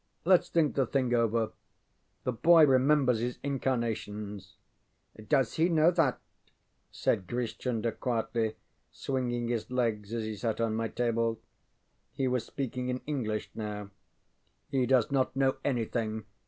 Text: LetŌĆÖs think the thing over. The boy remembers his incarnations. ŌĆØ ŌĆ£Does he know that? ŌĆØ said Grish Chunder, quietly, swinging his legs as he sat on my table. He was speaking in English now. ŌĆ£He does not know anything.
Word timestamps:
LetŌĆÖs 0.25 0.49
think 0.49 0.73
the 0.73 0.87
thing 0.87 1.13
over. 1.13 1.51
The 2.23 2.31
boy 2.31 2.65
remembers 2.65 3.19
his 3.19 3.37
incarnations. 3.43 4.55
ŌĆØ 5.19 5.27
ŌĆ£Does 5.27 5.55
he 5.57 5.69
know 5.69 5.91
that? 5.91 6.15
ŌĆØ 6.15 6.19
said 6.91 7.27
Grish 7.27 7.55
Chunder, 7.59 7.91
quietly, 7.91 8.55
swinging 8.89 9.49
his 9.49 9.69
legs 9.69 10.11
as 10.11 10.23
he 10.23 10.35
sat 10.35 10.59
on 10.59 10.73
my 10.73 10.87
table. 10.87 11.39
He 12.13 12.27
was 12.27 12.43
speaking 12.47 12.89
in 12.89 13.01
English 13.05 13.51
now. 13.53 13.91
ŌĆ£He 14.73 14.87
does 14.87 15.11
not 15.11 15.35
know 15.35 15.57
anything. 15.63 16.25